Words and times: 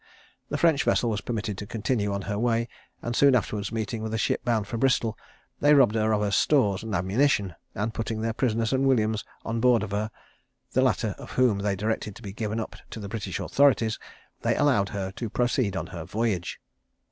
The 0.49 0.57
French 0.57 0.83
vessel 0.83 1.11
was 1.11 1.21
permitted 1.21 1.59
to 1.59 1.67
continue 1.67 2.11
on 2.11 2.23
her 2.23 2.39
way; 2.39 2.67
and 3.03 3.15
soon 3.15 3.35
afterwards 3.35 3.71
meeting 3.71 4.01
with 4.01 4.15
a 4.15 4.17
ship 4.17 4.43
bound 4.43 4.65
for 4.65 4.77
Bristol, 4.77 5.15
they 5.59 5.75
robbed 5.75 5.93
her 5.93 6.11
of 6.11 6.21
her 6.23 6.31
stores 6.31 6.81
and 6.81 6.95
ammunition, 6.95 7.53
and 7.75 7.93
putting 7.93 8.19
their 8.21 8.33
prisoners 8.33 8.73
and 8.73 8.87
Williams 8.87 9.23
on 9.45 9.59
board 9.59 9.83
of 9.83 9.91
her, 9.91 10.09
the 10.71 10.81
latter 10.81 11.13
of 11.19 11.33
whom 11.33 11.59
they 11.59 11.75
directed 11.75 12.15
to 12.15 12.23
be 12.23 12.33
given 12.33 12.59
up 12.59 12.77
to 12.89 12.99
the 12.99 13.09
British 13.09 13.39
authorities, 13.39 13.99
they 14.41 14.55
allowed 14.55 14.89
her 14.89 15.11
to 15.11 15.29
proceed 15.29 15.75
on 15.77 15.85
her 15.85 16.03
voyage. 16.03 16.59